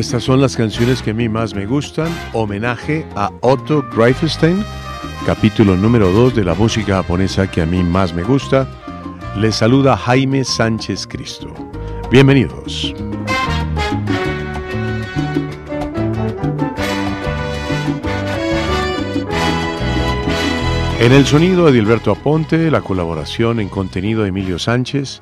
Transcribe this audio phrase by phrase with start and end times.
[0.00, 2.08] Estas son las canciones que a mí más me gustan.
[2.32, 4.64] Homenaje a Otto Greifenstein,
[5.26, 8.66] capítulo número 2 de la música japonesa que a mí más me gusta.
[9.36, 11.52] Les saluda Jaime Sánchez Cristo.
[12.10, 12.94] Bienvenidos.
[20.98, 25.20] En el sonido Edilberto Aponte, la colaboración en contenido de Emilio Sánchez.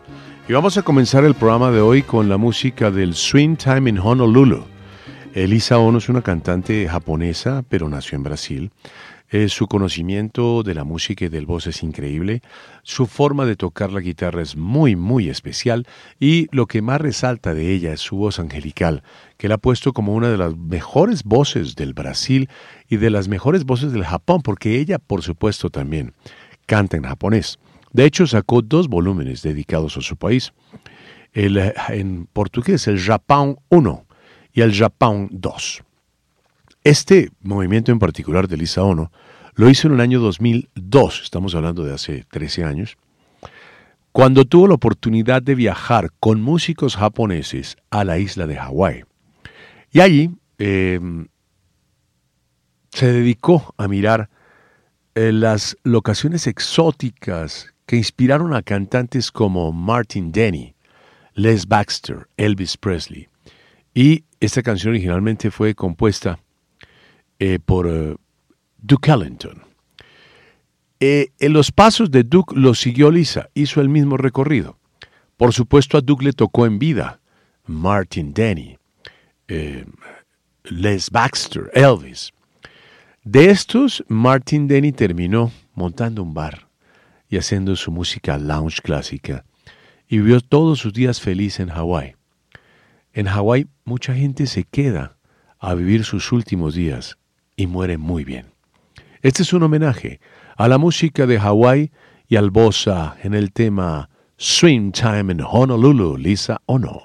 [0.49, 3.99] Y vamos a comenzar el programa de hoy con la música del Swing Time in
[3.99, 4.78] Honolulu.
[5.35, 8.71] Elisa Ono es una cantante japonesa, pero nació en Brasil.
[9.31, 12.41] Eh, su conocimiento de la música y del voz es increíble.
[12.83, 15.87] Su forma de tocar la guitarra es muy, muy especial.
[16.19, 19.03] Y lo que más resalta de ella es su voz angelical,
[19.37, 22.49] que la ha puesto como una de las mejores voces del Brasil
[22.89, 26.15] y de las mejores voces del Japón, porque ella, por supuesto, también
[26.65, 27.59] canta en japonés.
[27.93, 30.55] De hecho, sacó dos volúmenes dedicados a su país.
[31.35, 34.08] El, eh, en portugués, el Japón 1
[34.59, 35.85] y el Japón 2.
[36.83, 39.13] Este movimiento en particular de Lisa Ono
[39.55, 42.97] lo hizo en el año 2002, estamos hablando de hace 13 años,
[44.11, 49.05] cuando tuvo la oportunidad de viajar con músicos japoneses a la isla de Hawái.
[49.93, 51.29] Y allí em,
[52.91, 54.29] se dedicó a mirar
[55.15, 60.75] eh, las locaciones exóticas que inspiraron a cantantes como Martin Denny,
[61.35, 63.28] Les Baxter, Elvis Presley.
[63.99, 66.39] Y esta canción originalmente fue compuesta
[67.41, 68.15] eh, por eh,
[68.81, 69.61] Duke Ellington.
[71.01, 74.79] Eh, en los pasos de Duke lo siguió Lisa, hizo el mismo recorrido.
[75.37, 77.19] Por supuesto a Duke le tocó en vida
[77.67, 78.79] Martin Denny,
[80.63, 82.33] Les Baxter, Elvis.
[83.25, 86.69] De estos, Martin Denny terminó montando un bar
[87.29, 89.45] y haciendo su música lounge clásica
[90.07, 92.18] y vivió todos sus días feliz en Hawái.
[93.13, 95.17] En Hawái mucha gente se queda
[95.59, 97.19] a vivir sus últimos días
[97.57, 98.47] y muere muy bien.
[99.23, 100.21] Este es un homenaje
[100.57, 101.91] a la música de Hawái
[102.29, 107.03] y al bossa en el tema Swing Time in Honolulu, Lisa Ono.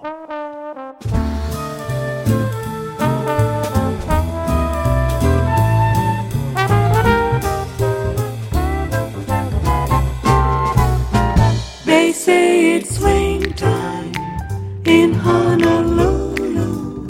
[14.94, 17.08] In Honolulu,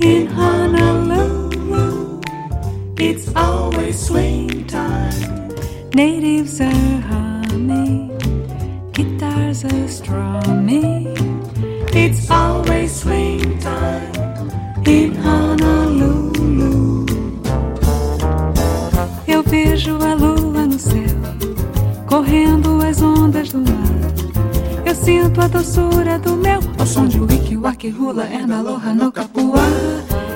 [0.00, 2.20] in Honolulu.
[2.98, 5.54] It's always swing time.
[5.94, 8.18] Natives are humming,
[8.92, 11.14] guitars are strumming.
[12.02, 14.12] It's always swing time
[14.84, 17.06] in Honolulu.
[19.28, 21.16] Eu vejo a lua no céu,
[22.08, 23.83] correndo as ondas do mar.
[25.04, 29.12] Sinto a doçura do mel, ao som de wiki waki rula é na loha no
[29.12, 29.66] capuá.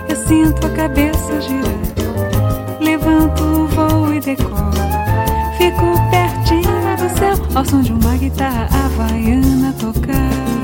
[0.08, 2.08] Eu sinto a cabeça girar
[2.80, 4.72] levanto, voo e decolo.
[5.56, 10.57] Fico pertinho do céu, ao som de uma guitarra havaiana tocar.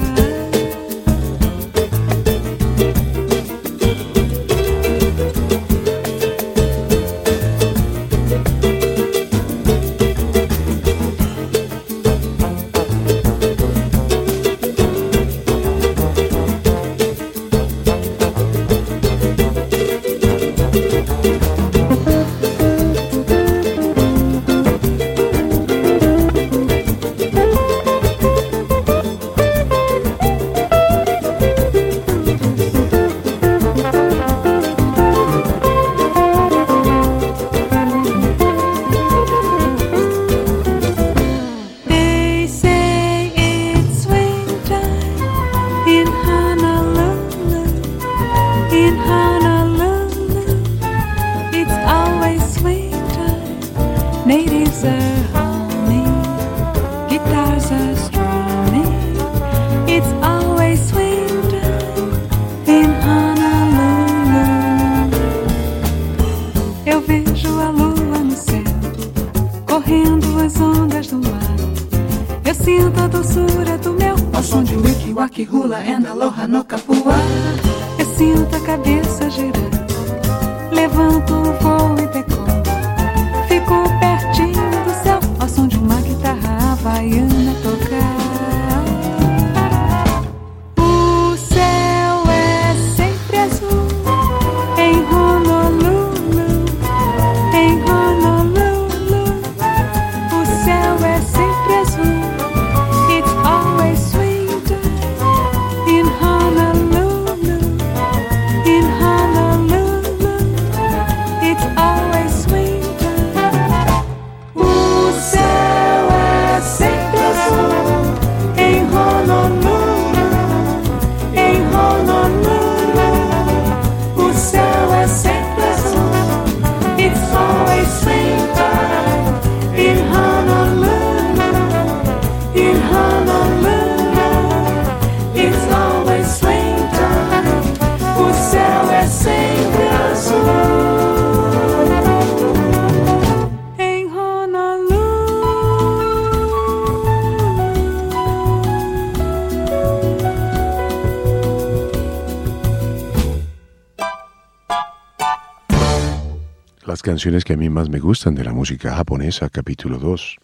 [157.24, 160.36] Canciones que a mí más me gustan de la música japonesa, capítulo 2.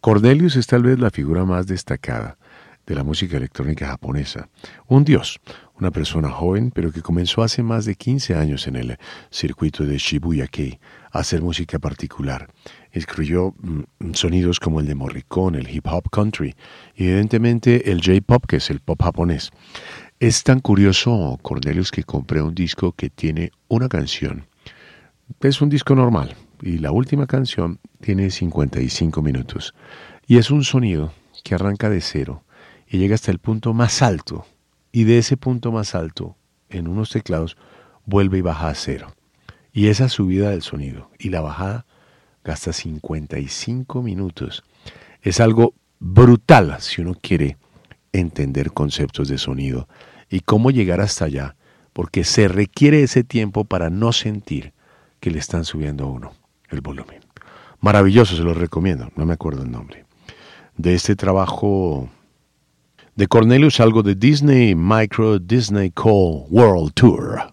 [0.00, 2.36] Cornelius es tal vez la figura más destacada
[2.84, 4.48] de la música electrónica japonesa.
[4.88, 5.38] Un dios,
[5.78, 8.98] una persona joven, pero que comenzó hace más de 15 años en el
[9.30, 10.80] circuito de Shibuya-kei
[11.12, 12.48] a hacer música particular.
[12.90, 16.56] Escribió mm, sonidos como el de Morricone, el hip hop country
[16.96, 19.52] y evidentemente el J-pop, que es el pop japonés.
[20.18, 24.49] Es tan curioso, Cornelius, que compré un disco que tiene una canción.
[25.38, 29.74] Es un disco normal y la última canción tiene 55 minutos.
[30.26, 31.12] Y es un sonido
[31.44, 32.44] que arranca de cero
[32.86, 34.44] y llega hasta el punto más alto.
[34.92, 36.36] Y de ese punto más alto,
[36.68, 37.56] en unos teclados,
[38.04, 39.14] vuelve y baja a cero.
[39.72, 41.86] Y esa subida del sonido y la bajada
[42.44, 44.62] gasta 55 minutos.
[45.22, 47.56] Es algo brutal si uno quiere
[48.12, 49.88] entender conceptos de sonido
[50.28, 51.56] y cómo llegar hasta allá,
[51.92, 54.74] porque se requiere ese tiempo para no sentir
[55.20, 56.32] que le están subiendo a uno
[56.70, 57.20] el volumen.
[57.80, 60.04] Maravilloso, se lo recomiendo, no me acuerdo el nombre.
[60.76, 62.08] De este trabajo
[63.14, 67.52] de Cornelius, algo de Disney Micro Disney Call World Tour.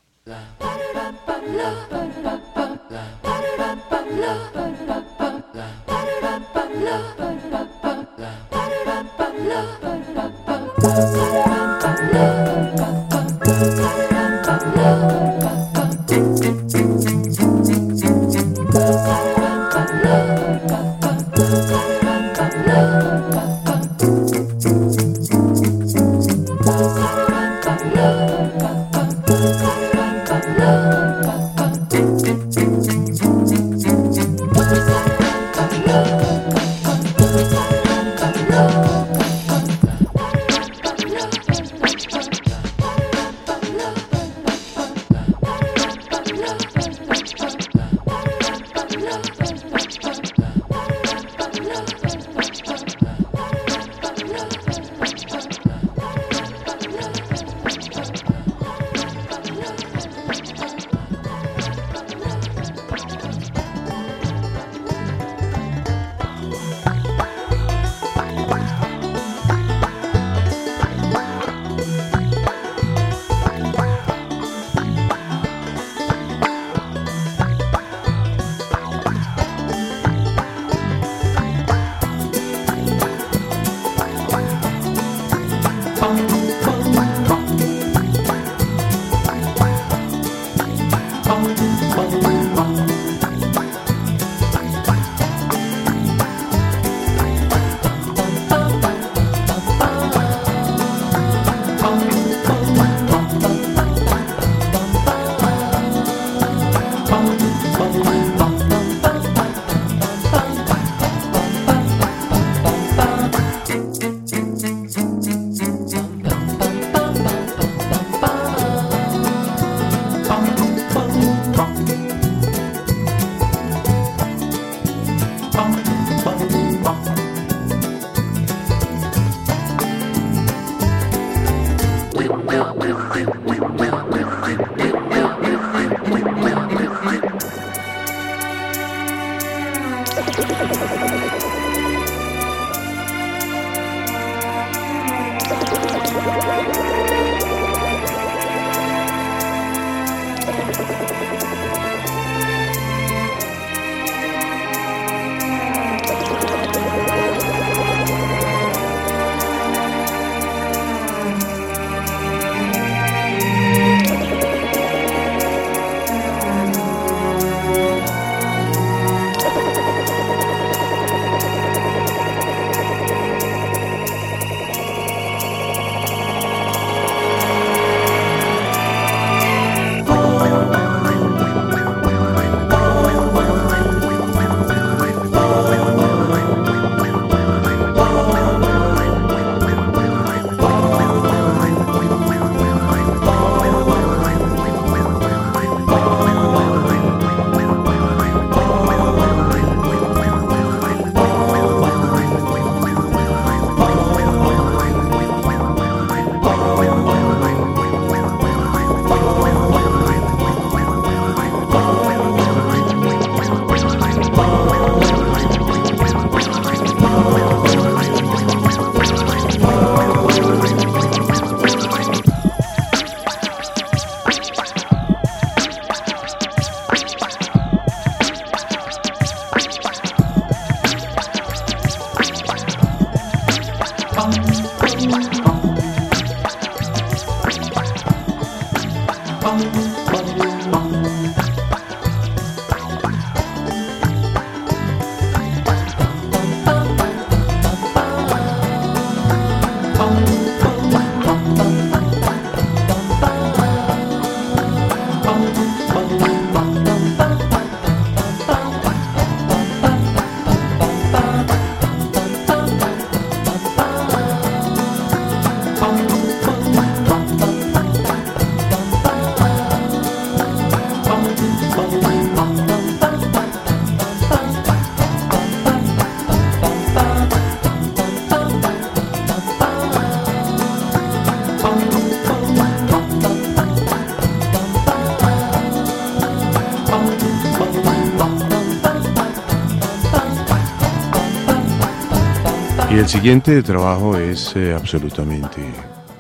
[293.00, 295.62] El siguiente trabajo es eh, absolutamente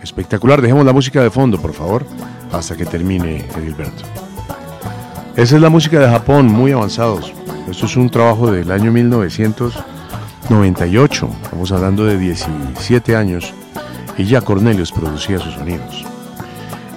[0.04, 0.62] espectacular.
[0.62, 2.06] Dejemos la música de fondo, por favor,
[2.52, 4.04] hasta que termine Edilberto.
[5.36, 7.34] Esa es la música de Japón, muy avanzados.
[7.70, 11.30] Esto es un trabajo del año 1998.
[11.44, 13.54] Estamos hablando de 17 años
[14.18, 16.06] y ya Cornelius producía sus sonidos.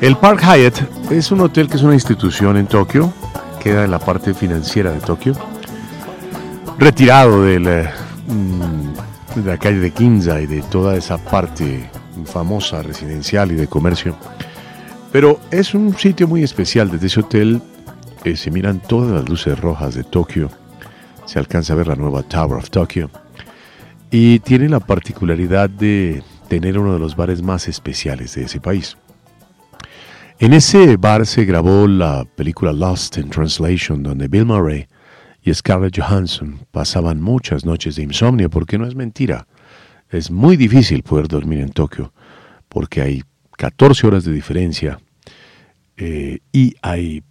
[0.01, 3.13] El Park Hyatt es un hotel que es una institución en Tokio,
[3.63, 5.35] queda en la parte financiera de Tokio,
[6.79, 7.91] retirado del eh,
[9.35, 11.89] de la calle de Kinza y de toda esa parte
[12.25, 14.17] famosa residencial y de comercio.
[15.13, 16.91] Pero es un sitio muy especial.
[16.91, 17.61] Desde ese hotel
[18.25, 20.51] eh, se miran todas las luces rojas de Tokio.
[21.27, 23.11] Se alcanza a ver la nueva Tower of Tokyo.
[24.11, 28.97] Y tiene la particularidad de tener uno de los bares más especiales de ese país.
[30.41, 34.87] En ese bar se grabó la película Lost in Translation, donde Bill Murray
[35.43, 39.47] y Scarlett Johansson pasaban muchas noches de insomnio porque no es mentira.
[40.11, 42.13] Es muy difícil poder dormir en Tokio
[42.69, 43.23] porque hay
[43.57, 45.01] 14 horas de diferencia
[45.97, 47.23] eh, y hay,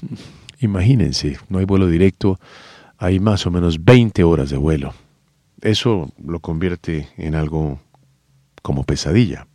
[0.60, 2.40] imagínense, no hay vuelo directo,
[2.96, 4.94] hay más o menos 20 horas de vuelo.
[5.60, 7.80] Eso lo convierte en algo
[8.62, 9.46] como pesadilla.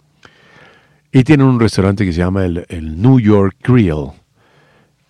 [1.11, 4.11] Y tienen un restaurante que se llama el, el New York Grill,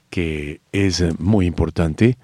[0.09, 2.17] que es muy importante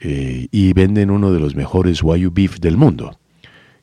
[0.00, 3.18] eh, y venden uno de los mejores Wagyu Beef del mundo,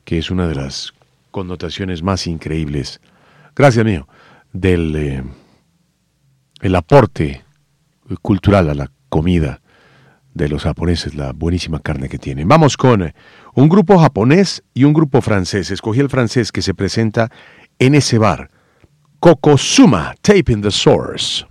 [0.04, 0.94] que es una de las
[1.30, 3.00] connotaciones más increíbles,
[3.54, 4.08] gracias mío,
[4.52, 5.22] del eh,
[6.60, 7.44] el aporte
[8.22, 9.60] cultural a la comida
[10.34, 12.46] de los japoneses, la buenísima carne que tienen.
[12.46, 13.14] Vamos con eh,
[13.54, 15.70] un grupo japonés y un grupo francés.
[15.70, 17.30] Escogí el francés que se presenta
[17.78, 18.50] en ese bar.
[19.18, 21.46] Kokosuma, Tape in the Source.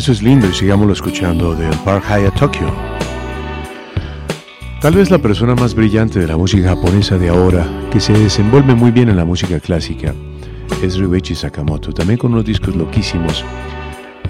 [0.00, 2.72] Eso es lindo y sigámoslo escuchando del Park Hyatt Tokyo.
[4.80, 8.74] Tal vez la persona más brillante de la música japonesa de ahora, que se desenvuelve
[8.74, 10.14] muy bien en la música clásica,
[10.82, 13.44] es Ryuichi Sakamoto, también con unos discos loquísimos.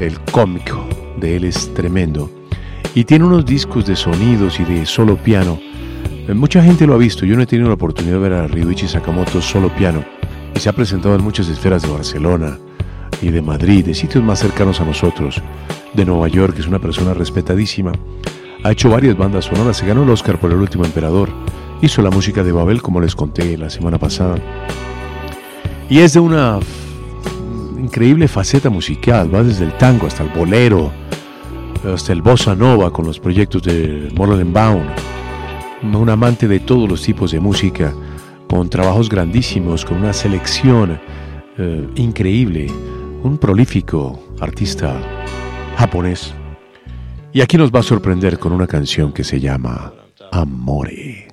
[0.00, 0.88] El cómico
[1.20, 2.28] de él es tremendo.
[2.96, 5.60] Y tiene unos discos de sonidos y de solo piano.
[6.26, 8.48] Eh, mucha gente lo ha visto, yo no he tenido la oportunidad de ver a
[8.48, 10.04] Ryuichi Sakamoto solo piano.
[10.52, 12.58] Y se ha presentado en muchas esferas de Barcelona
[13.22, 15.42] y de Madrid, de sitios más cercanos a nosotros.
[15.94, 17.92] De Nueva York, es una persona respetadísima
[18.62, 21.30] ha hecho varias bandas sonoras, se ganó el Oscar por El Último Emperador,
[21.80, 24.36] hizo la música de Babel como les conté la semana pasada.
[25.88, 26.58] Y es de una
[27.78, 30.92] increíble faceta musical, va desde el tango hasta el bolero,
[31.90, 34.84] hasta el bossa nova con los proyectos de Baum.
[35.82, 37.94] Un amante de todos los tipos de música,
[38.46, 41.00] con trabajos grandísimos, con una selección
[41.56, 42.66] eh, increíble,
[43.22, 45.00] un prolífico artista
[45.76, 46.34] japonés.
[47.32, 49.92] Y aquí nos va a sorprender con una canción que se llama
[50.32, 51.29] Amore.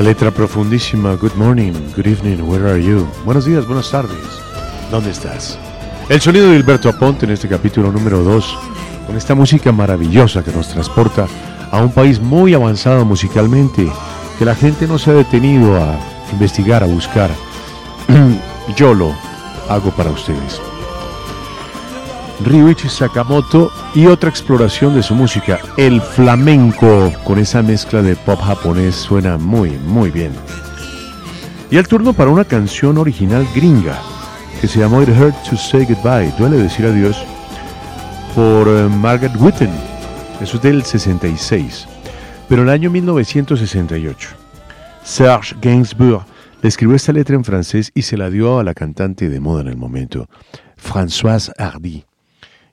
[0.00, 3.06] La letra profundísima, good morning, good evening, where are you?
[3.26, 4.16] Buenos días, buenas tardes,
[4.90, 5.58] ¿dónde estás?
[6.08, 8.58] El sonido de Hilberto Aponte en este capítulo número 2,
[9.06, 11.26] con esta música maravillosa que nos transporta
[11.70, 13.92] a un país muy avanzado musicalmente,
[14.38, 15.98] que la gente no se ha detenido a
[16.32, 17.30] investigar, a buscar.
[18.76, 19.14] Yo lo
[19.68, 20.62] hago para ustedes.
[22.44, 28.40] Ryuichi Sakamoto y otra exploración de su música, el flamenco, con esa mezcla de pop
[28.40, 30.32] japonés suena muy, muy bien.
[31.70, 33.98] Y el turno para una canción original gringa,
[34.60, 37.22] que se llamó It Hurt to Say Goodbye, duele decir adiós,
[38.34, 39.70] por eh, Margaret Whitten,
[40.40, 41.86] eso es del 66,
[42.48, 44.28] pero en el año 1968.
[45.04, 46.24] Serge Gainsbourg
[46.62, 49.60] le escribió esta letra en francés y se la dio a la cantante de moda
[49.60, 50.26] en el momento,
[50.76, 52.04] Françoise Hardy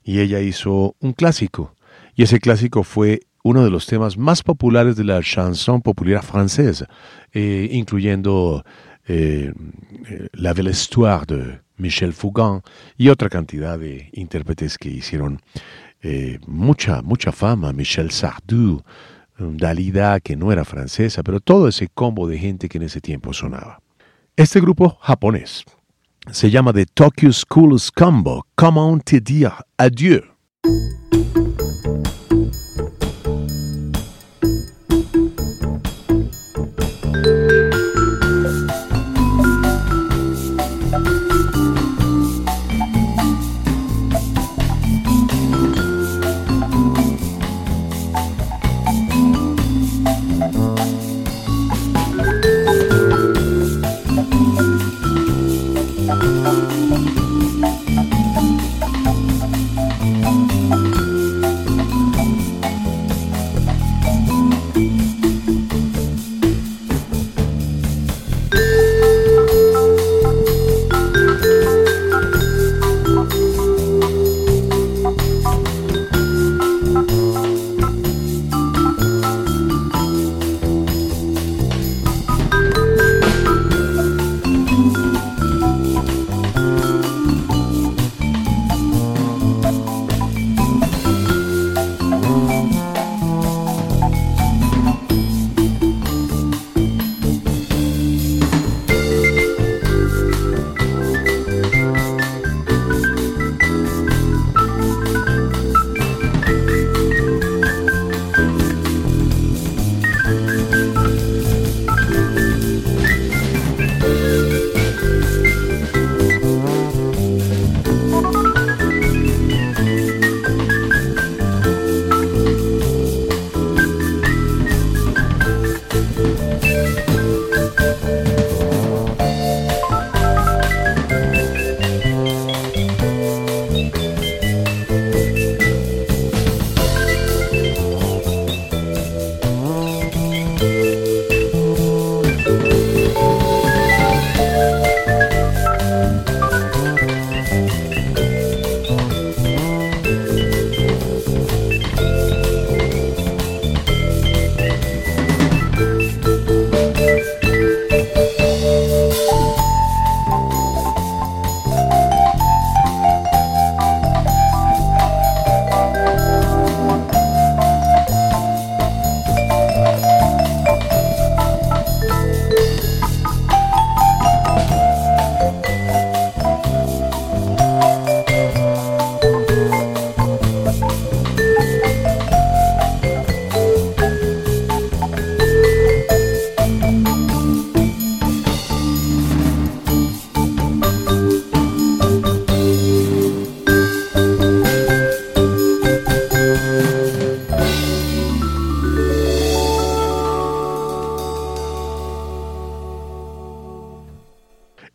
[0.08, 1.74] y ella hizo un clásico.
[2.14, 6.88] Y ese clásico fue uno de los temas más populares de la chanson populaire francesa,
[7.30, 8.64] eh, incluyendo
[9.06, 9.52] eh,
[10.08, 12.62] eh, La Belle Histoire de Michel Fougan
[12.96, 15.42] y otra cantidad de intérpretes que hicieron
[16.46, 18.82] mucha, mucha fama, Michel Sardou,
[19.38, 23.34] Dalida, que no era francesa, pero todo ese combo de gente que en ese tiempo
[23.34, 23.82] sonaba.
[24.36, 25.64] Este grupo japonés,
[26.32, 28.42] se llama The Tokyo Schools Combo.
[28.56, 30.22] Comment te dire adieu?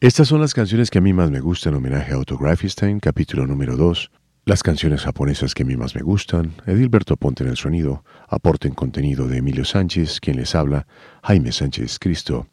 [0.03, 2.37] Estas son las canciones que a mí más me gustan, homenaje a Otto
[2.99, 4.11] capítulo número 2.
[4.43, 8.67] Las canciones japonesas que a mí más me gustan, Edilberto Ponte en el sonido, aporte
[8.67, 10.87] en contenido de Emilio Sánchez, quien les habla,
[11.23, 12.47] Jaime Sánchez Cristo.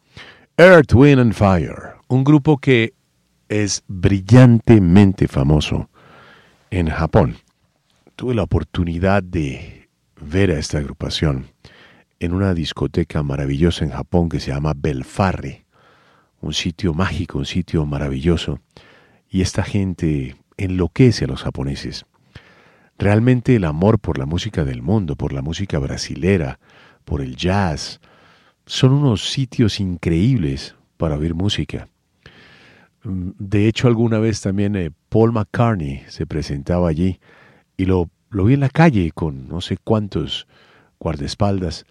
[0.55, 2.93] Earth, Wind and Fire, un grupo que
[3.49, 5.89] es brillantemente famoso
[6.69, 7.35] en Japón.
[8.15, 9.89] Tuve la oportunidad de
[10.21, 11.47] ver a esta agrupación
[12.17, 15.65] en una discoteca maravillosa en Japón que se llama Belfarre
[16.41, 18.59] un sitio mágico, un sitio maravilloso,
[19.29, 22.05] y esta gente enloquece a los japoneses.
[22.97, 26.59] Realmente el amor por la música del mundo, por la música brasilera,
[27.05, 27.99] por el jazz,
[28.65, 31.87] son unos sitios increíbles para oír música.
[33.03, 37.19] Mm, de hecho, alguna vez también eh, Paul McCartney se presentaba allí
[37.77, 40.47] y lo, lo vi en la calle con no sé cuántos
[40.99, 41.85] guardaespaldas.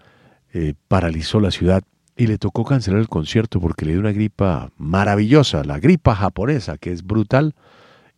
[0.52, 1.82] Eh, paralizó la ciudad
[2.20, 6.76] y le tocó cancelar el concierto porque le dio una gripa maravillosa, la gripa japonesa,
[6.76, 7.54] que es brutal,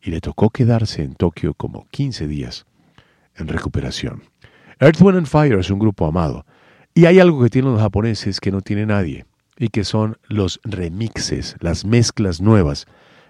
[0.03, 2.67] y le tocó quedarse en Tokio como 15 días
[3.37, 4.25] en recuperación.
[4.81, 6.45] Earth, Wind and Fire es un grupo amado,
[6.95, 9.25] y hay algo que tienen los japoneses que no tiene nadie,
[9.57, 12.87] y que son los remixes, las mezclas nuevas,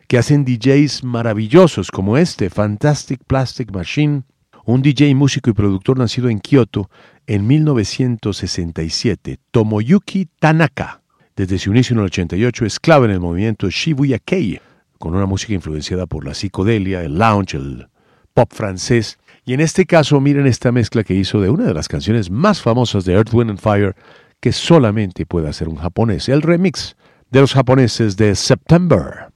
[0.08, 4.22] que hacen DJs maravillosos como este, Fantastic Plastic Machine,
[4.64, 6.88] un DJ, músico y productor nacido en Kioto
[7.26, 11.02] en 1967, Tomoyuki Tanaka.
[11.36, 14.60] Desde su inicio en el 88 es clave en el movimiento Shibuya Kei,
[14.98, 17.88] con una música influenciada por la psicodelia, el lounge, el
[18.34, 19.18] pop francés.
[19.44, 22.60] Y en este caso, miren esta mezcla que hizo de una de las canciones más
[22.60, 23.96] famosas de Earth, Wind and Fire,
[24.40, 26.96] que solamente puede hacer un japonés, el remix
[27.30, 29.31] de los japoneses de September.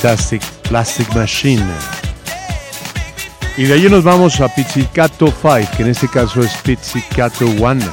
[0.00, 1.66] Fantastic Plastic Machine.
[3.56, 7.84] Y de allí nos vamos a Pizzicato 5, que en este caso es Pizzicato 1.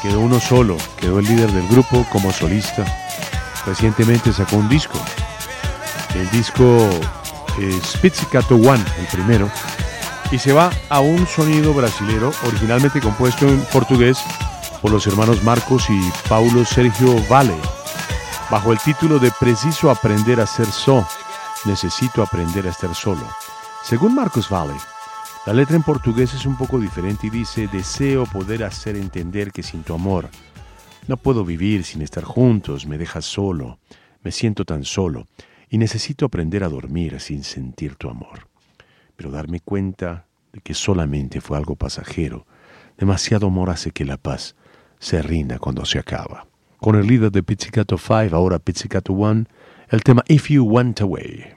[0.00, 2.86] Quedó uno solo, quedó el líder del grupo como solista.
[3.66, 4.98] Recientemente sacó un disco.
[6.14, 6.88] El disco
[7.58, 9.50] es Pizzicato 1, el primero,
[10.30, 14.16] y se va a un sonido brasilero originalmente compuesto en portugués
[14.80, 17.54] por los hermanos Marcos y Paulo Sergio Vale,
[18.52, 21.06] bajo el título de Preciso aprender a ser so,
[21.64, 23.26] necesito aprender a estar solo.
[23.82, 24.74] Según Marcos Vale,
[25.46, 29.62] la letra en portugués es un poco diferente y dice, deseo poder hacer entender que
[29.62, 30.28] sin tu amor
[31.08, 33.78] no puedo vivir sin estar juntos, me dejas solo,
[34.22, 35.28] me siento tan solo
[35.70, 38.48] y necesito aprender a dormir sin sentir tu amor.
[39.16, 42.46] Pero darme cuenta de que solamente fue algo pasajero,
[42.98, 44.56] demasiado amor hace que la paz
[44.98, 46.51] se rinda cuando se acaba.
[46.82, 49.44] Con el líder de Pizzicato 5, ahora Pizzicato 1,
[49.90, 51.54] el tema If You Went Away.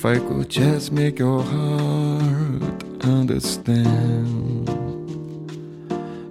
[0.00, 4.66] If I could just make your heart understand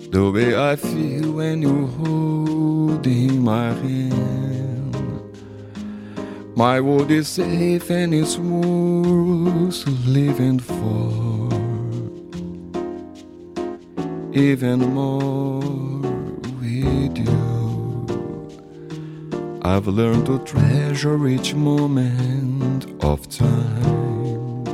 [0.10, 4.96] the way I feel when you hold in my hand.
[6.56, 11.50] My world is safe and it's worth living for.
[14.34, 15.60] Even more
[16.60, 17.38] with you.
[19.62, 22.59] I've learned to treasure each moment
[23.10, 24.66] of time.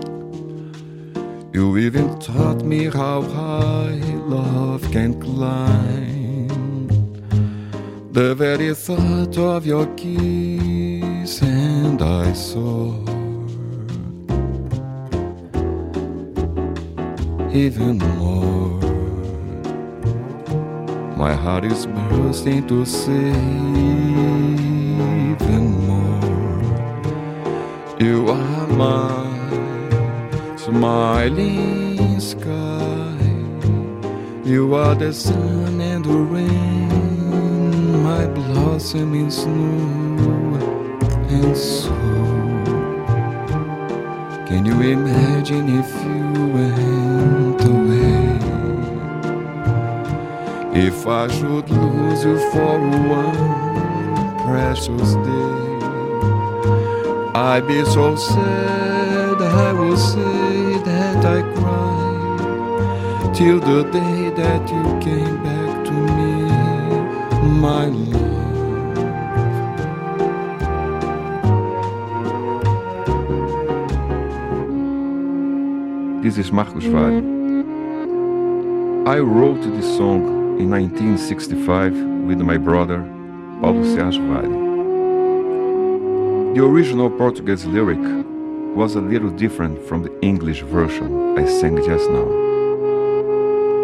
[1.54, 4.02] You even taught me how high
[4.36, 6.88] love can climb.
[8.12, 12.94] The very thought of your kiss, and I saw.
[17.54, 18.82] Even more,
[21.16, 23.32] my heart is bursting to say
[25.32, 25.85] even
[28.06, 29.08] you are my
[30.58, 33.18] smiling sky.
[34.44, 40.60] You are the sun and the rain, my blossoming snow
[41.36, 41.98] and so.
[44.48, 46.28] Can you imagine if you
[46.58, 48.22] went away?
[50.88, 52.78] If I should lose you for
[53.20, 53.46] one
[54.46, 55.65] precious day.
[57.46, 64.84] I'd be so sad, I will say that I cried till the day that you
[65.00, 66.50] came back to me,
[67.62, 68.24] my love.
[76.24, 77.24] This is Marcos Vale.
[79.08, 81.94] I wrote this song in 1965
[82.26, 83.04] with my brother
[83.62, 84.55] Paulo Sérgio Vale.
[86.56, 88.00] The original Portuguese lyric
[88.78, 92.30] was a little different from the English version I sang just now.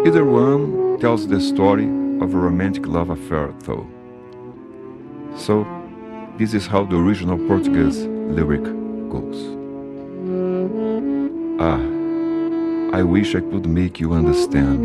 [0.06, 3.86] Either one tells the story of a romantic love affair, though.
[5.36, 5.66] So,
[6.38, 8.64] this is how the original Portuguese lyric
[9.12, 9.38] goes.
[11.60, 11.82] Ah,
[12.98, 14.80] I wish I could make you understand.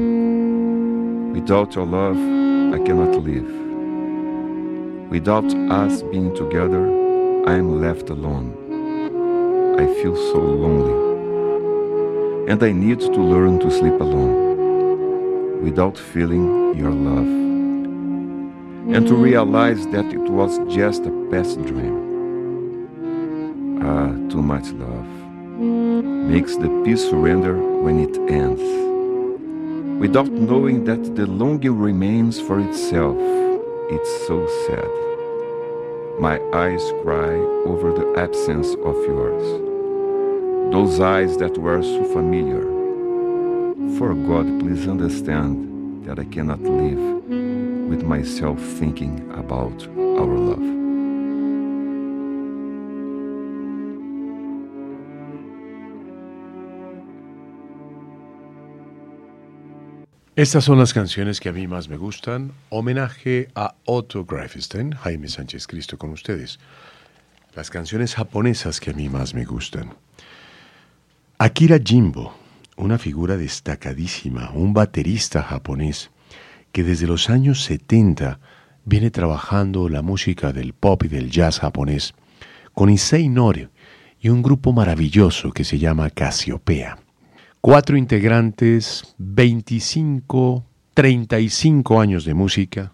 [1.32, 3.50] Without your love, I cannot live.
[5.10, 6.97] Without us being together,
[7.48, 8.52] I am left alone.
[9.80, 10.92] I feel so lonely.
[12.52, 17.30] And I need to learn to sleep alone without feeling your love.
[18.94, 21.96] And to realize that it was just a past dream.
[23.82, 25.08] Ah, too much love
[26.30, 28.62] makes the peace surrender when it ends.
[30.02, 33.16] Without knowing that the longing remains for itself,
[33.90, 35.17] it's so sad.
[36.20, 39.44] My eyes cry over the absence of yours.
[40.74, 42.64] Those eyes that were so familiar.
[44.00, 47.24] For God, please understand that I cannot live
[47.88, 50.77] with myself thinking about our love.
[60.38, 62.52] Estas son las canciones que a mí más me gustan.
[62.70, 66.60] Homenaje a Otto Greifenstein, Jaime Sánchez Cristo con ustedes.
[67.56, 69.96] las canciones japonesas que a mí más me gustan.
[71.40, 72.36] Akira Jimbo,
[72.76, 76.12] una figura destacadísima, un baterista japonés
[76.72, 78.40] que desde los años 70
[78.86, 82.14] viene trabajando la música del pop y del jazz japonés
[82.76, 83.70] con Issei Nori
[84.20, 87.07] y un grupo maravilloso que se llama Casiopea.
[87.70, 90.64] Cuatro integrantes, 25,
[90.94, 92.94] 35 años de música.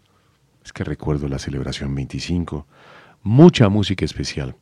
[0.66, 2.66] Es que recuerdo la celebración 25
[3.22, 4.56] mucha música especial.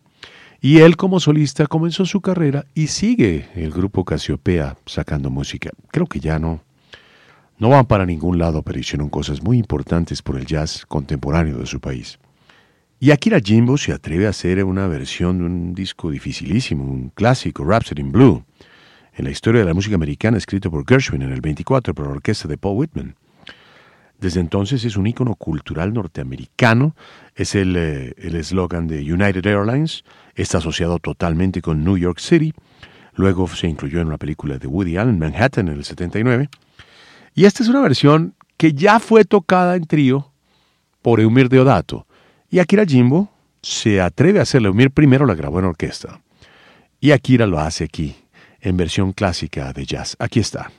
[0.59, 5.69] Y él como solista comenzó su carrera y sigue el grupo Casiopea sacando música.
[5.91, 6.61] Creo que ya no,
[7.57, 11.67] no van para ningún lado, pero hicieron cosas muy importantes por el jazz contemporáneo de
[11.67, 12.19] su país.
[12.99, 17.63] Y Akira Jimbo se atreve a hacer una versión de un disco dificilísimo, un clásico,
[17.63, 18.43] Rhapsody in Blue,
[19.13, 22.13] en la historia de la música americana escrito por Gershwin en el 24 por la
[22.13, 23.15] orquesta de Paul Whitman.
[24.19, 26.95] Desde entonces es un ícono cultural norteamericano,
[27.35, 30.03] es eh, el eslogan de United Airlines,
[30.35, 32.53] está asociado totalmente con New York City,
[33.15, 36.49] luego se incluyó en una película de Woody Allen, Manhattan, en el 79,
[37.33, 40.31] y esta es una versión que ya fue tocada en trío
[41.01, 42.05] por Eumir Deodato,
[42.47, 43.31] y Akira Jimbo
[43.63, 46.21] se atreve a hacerla, Eumir primero la grabó en orquesta,
[46.99, 48.15] y Akira lo hace aquí,
[48.61, 50.15] en versión clásica de jazz.
[50.19, 50.71] Aquí está.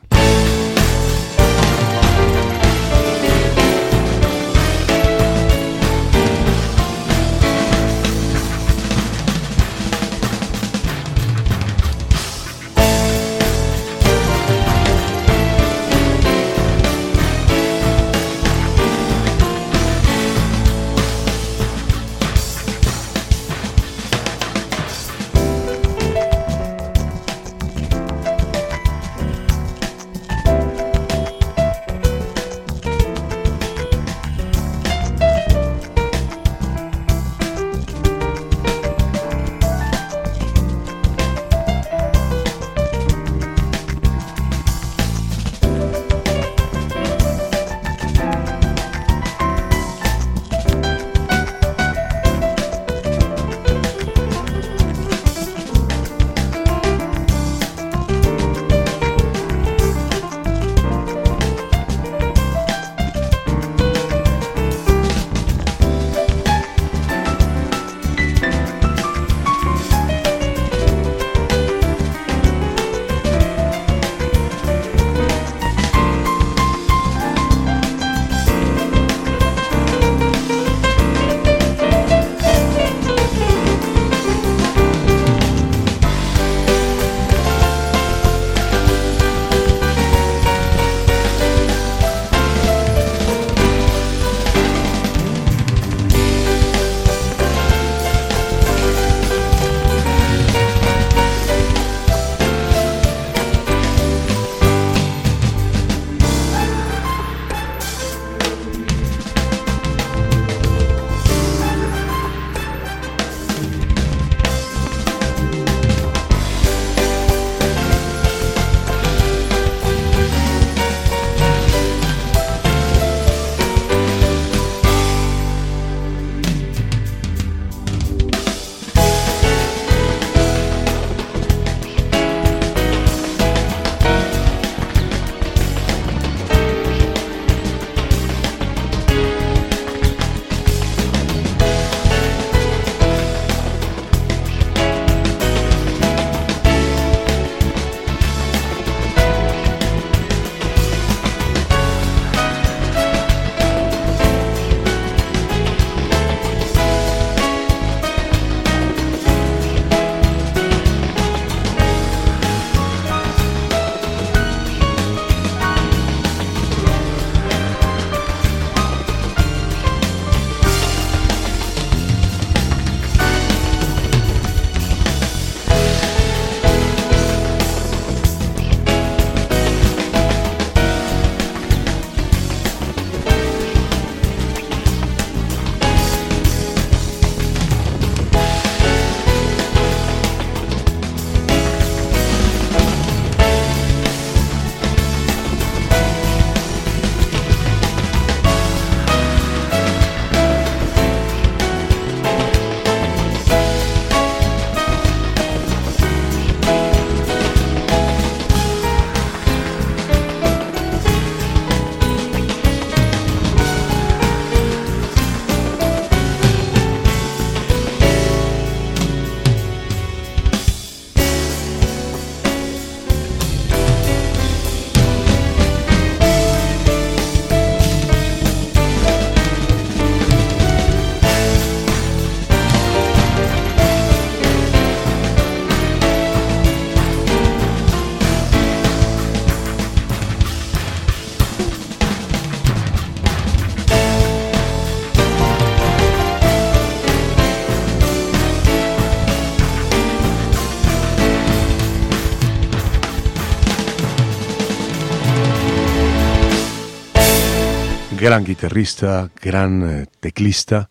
[258.22, 260.88] Gran guitarrista, gran eh, teclista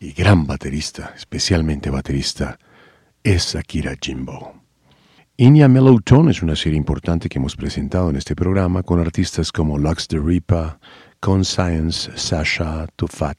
[0.00, 2.58] y gran baterista, especialmente baterista,
[3.22, 4.52] es Akira Jimbo.
[5.36, 9.52] Inya Mellow Tone es una serie importante que hemos presentado en este programa con artistas
[9.52, 10.80] como Lux the Ripa,
[11.20, 13.38] Conscience, Sasha, Tufat.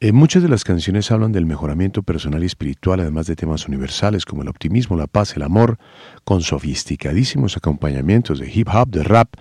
[0.00, 4.24] Eh, muchas de las canciones hablan del mejoramiento personal y espiritual, además de temas universales
[4.24, 5.76] como el optimismo, la paz, el amor,
[6.24, 9.34] con sofisticadísimos acompañamientos de hip hop, de rap,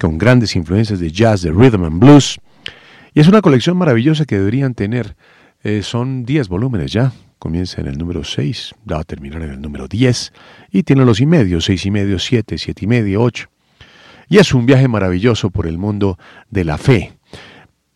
[0.00, 2.40] con grandes influencias de jazz, de rhythm and blues.
[3.14, 5.16] Y es una colección maravillosa que deberían tener.
[5.62, 9.60] Eh, son 10 volúmenes ya, comienza en el número 6, va a terminar en el
[9.60, 10.32] número 10
[10.70, 13.48] y tiene los y medio, 6 y medio, 7, 7 y medio, 8.
[14.28, 16.18] Y es un viaje maravilloso por el mundo
[16.50, 17.12] de la fe.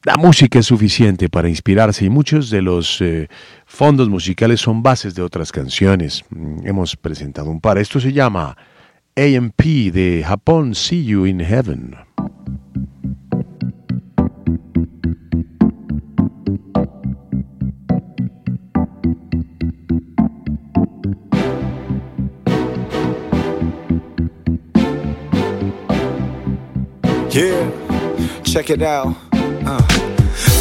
[0.04, 3.28] La música es suficiente para inspirarse y muchos de los eh,
[3.64, 6.24] fondos musicales son bases de otras canciones.
[6.30, 7.78] Mm, hemos presentado un par.
[7.78, 8.56] Esto se llama
[9.16, 9.60] AMP
[9.92, 11.96] de Japón, See You in Heaven.
[27.36, 27.70] Yeah,
[28.44, 29.25] check it out.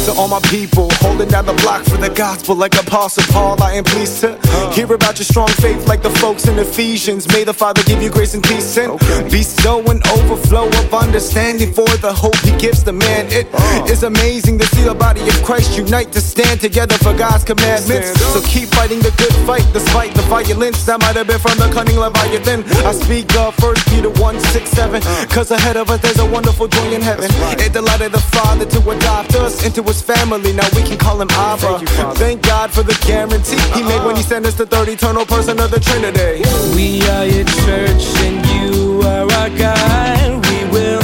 [0.06, 0.14] Uh.
[0.14, 3.72] To all my people holding down the block for the gospel, like Apostle Paul, I
[3.72, 4.38] am pleased to
[4.72, 7.26] hear about your strong faith, like the folks in Ephesians.
[7.28, 9.28] May the Father give you grace and peace and okay.
[9.28, 13.26] be so an overflow of understanding for the hope He gives the man.
[13.32, 13.86] It uh.
[13.90, 18.14] is amazing to see the body of Christ unite to stand together for God's commandments.
[18.32, 21.68] So keep fighting the good fight despite the violence that might have been from the
[21.74, 22.62] cunning Leviathan.
[22.86, 26.68] I speak of First Peter 1 6 7, cause ahead of us there's a wonderful
[26.68, 27.28] joy in heaven.
[27.58, 30.52] It delighted the Father to adopt us into his family.
[30.52, 31.78] Now we can call him Abba.
[31.78, 35.24] Thank, Thank God for the guarantee he made when he sent us the third eternal
[35.26, 36.42] person of the Trinity.
[36.74, 40.46] We are your church and you are our God.
[40.46, 41.02] We will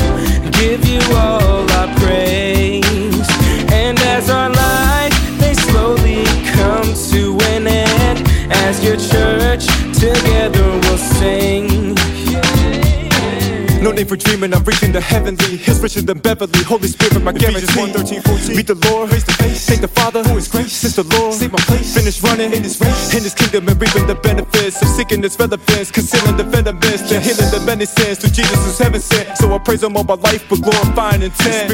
[0.53, 3.29] give you all our praise.
[3.73, 9.67] And as our life they slowly come to an end, as your church
[9.99, 11.72] together we'll sing.
[14.03, 15.57] For dreaming, I'm reaching the heavenly.
[15.57, 16.63] His richer than Beverly.
[16.65, 17.79] Holy Spirit, my guarantee.
[17.79, 18.57] 1, 13, 14.
[18.57, 19.65] Meet the Lord, face to face.
[19.65, 20.73] Thank the Father, who is grace.
[20.73, 21.95] Since the Lord, save my place.
[21.95, 23.15] Finish running in His race.
[23.15, 25.91] In His kingdom and reaping the benefits of seeking His relevance.
[25.91, 28.19] Concealing the venomous, the healing the many sins.
[28.19, 29.39] Through Jesus who's heaven sent.
[29.39, 31.71] So I praise Him all my life, but glorifying intent.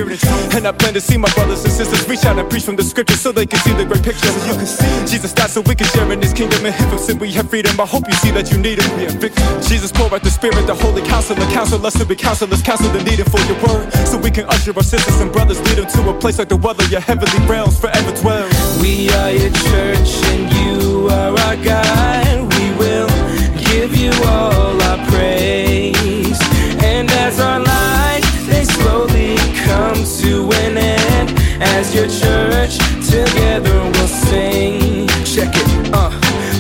[0.55, 2.85] And I plan to see my brothers and sisters reach out and preach from the
[2.85, 4.29] scriptures so they can see the great picture.
[4.29, 6.89] So you can see Jesus died so we can share in His kingdom and Him
[6.91, 7.81] from sin we have freedom.
[7.81, 8.89] I hope you see that you need Him.
[9.01, 9.43] We have victory.
[9.65, 13.03] Jesus pour out the Spirit, the Holy Counselor, counsel us to be counselors, counsel the
[13.03, 13.91] needed for your word.
[14.07, 16.57] So we can usher our sisters and brothers, lead them to a place like the
[16.57, 18.49] weather, your heavenly realms forever dwell.
[18.83, 22.53] We are your church and you are our God.
[22.55, 23.09] We will
[23.57, 24.68] give you all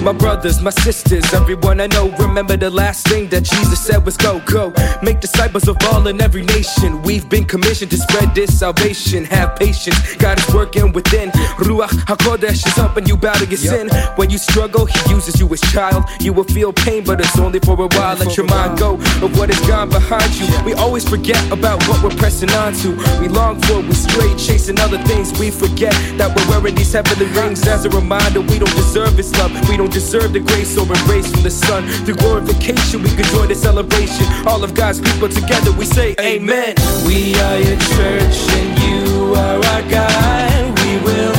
[0.09, 4.17] My brothers, my sisters, everyone I know, remember the last thing that Jesus said was
[4.17, 4.73] go, go.
[5.03, 7.03] Make disciples of all in every nation.
[7.03, 9.27] We've been commissioned to spread this salvation.
[9.27, 11.29] Have patience, God is working within.
[11.61, 13.91] Ruach HaKodesh is up and you to your sin.
[14.17, 16.05] When you struggle, He uses you as child.
[16.21, 18.17] You will feel pain, but it's only for a while.
[18.17, 20.47] Let your mind go of what is gone behind you.
[20.65, 22.97] We always forget about what we're pressing on to.
[23.21, 25.39] We long for, we stray chasing other things.
[25.39, 29.37] We forget that we're wearing these heavenly rings as a reminder we don't deserve His
[29.37, 29.53] love.
[29.69, 31.83] We don't deserve the grace or embrace from the sun.
[32.05, 34.27] Through glorification, we can join the celebration.
[34.47, 36.75] All of God's people together, we say, Amen.
[37.05, 40.79] We are your church and you are our God.
[40.83, 41.35] We will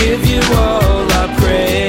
[0.00, 1.81] give you all our praise.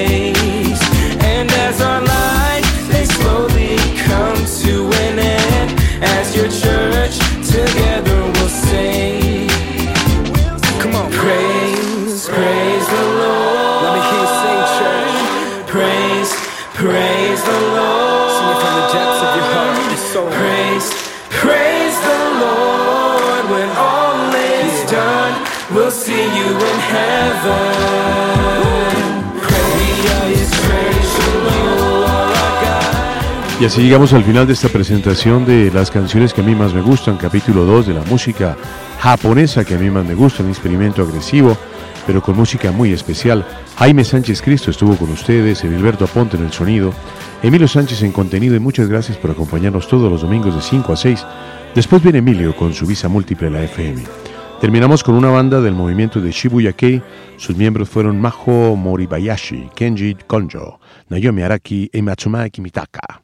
[33.59, 36.74] Y así llegamos al final de esta presentación de las canciones que a mí más
[36.74, 38.57] me gustan, capítulo 2 de la música
[38.99, 41.57] japonesa que a mí más me gusta, un experimento agresivo,
[42.05, 43.45] pero con música muy especial.
[43.78, 46.93] Jaime Sánchez Cristo estuvo con ustedes, Edilberto Aponte en el sonido,
[47.41, 50.97] Emilio Sánchez en contenido y muchas gracias por acompañarnos todos los domingos de 5 a
[50.97, 51.26] 6.
[51.74, 54.22] Después viene Emilio con su visa múltiple la FM.
[54.64, 57.01] Terminamos con una banda del movimiento de Shibuya Kei.
[57.36, 63.22] Sus miembros fueron Maho Moribayashi, Kenji Konjo, Naomi Araki y Matsumaki Kimitaka.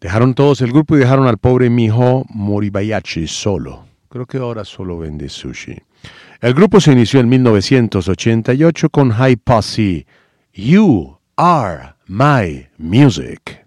[0.00, 3.84] Dejaron todos el grupo y dejaron al pobre Miho Moribayashi solo.
[4.08, 5.80] Creo que ahora solo vende sushi.
[6.40, 10.04] El grupo se inició en 1988 con High Posse.
[10.52, 13.61] You are my music.